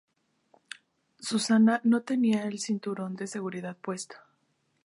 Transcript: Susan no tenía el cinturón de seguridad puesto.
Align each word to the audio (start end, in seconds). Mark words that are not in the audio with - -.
Susan 1.19 1.69
no 1.83 2.01
tenía 2.01 2.45
el 2.47 2.57
cinturón 2.57 3.15
de 3.15 3.27
seguridad 3.27 3.77
puesto. 3.79 4.15